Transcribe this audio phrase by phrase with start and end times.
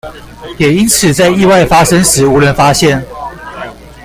[0.57, 3.05] 也因此在意外發生時無人發現